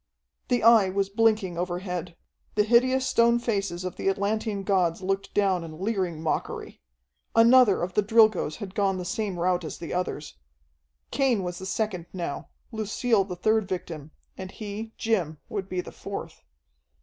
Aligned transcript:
The 0.47 0.63
Eye 0.63 0.89
was 0.89 1.09
blinking 1.09 1.59
overhead. 1.59 2.17
The 2.55 2.63
hideous 2.63 3.05
stone 3.05 3.37
faces 3.37 3.83
of 3.83 3.97
the 3.97 4.09
Atlantean 4.09 4.63
gods 4.63 5.03
looked 5.03 5.31
down 5.35 5.63
in 5.63 5.79
leering 5.79 6.23
mockery. 6.23 6.81
Another 7.35 7.83
of 7.83 7.93
the 7.93 8.01
Drilgoes 8.01 8.55
had 8.55 8.73
gone 8.73 8.97
the 8.97 9.05
same 9.05 9.37
route 9.39 9.63
as 9.63 9.77
the 9.77 9.93
others. 9.93 10.39
Cain 11.11 11.43
was 11.43 11.59
the 11.59 11.67
second 11.67 12.07
now, 12.13 12.49
Lucille 12.71 13.23
the 13.25 13.35
third 13.35 13.67
victim, 13.67 14.09
and 14.35 14.49
he, 14.49 14.91
Jim, 14.97 15.37
would 15.49 15.69
be 15.69 15.81
the 15.81 15.91
fourth. 15.91 16.41